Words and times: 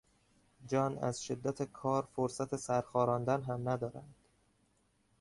جان 0.65 0.97
از 0.97 1.23
شدت 1.23 1.63
کار 1.63 2.07
فرصت 2.15 2.55
سرخاراندن 2.55 3.41
هم 3.43 3.69
ندارد. 3.69 4.07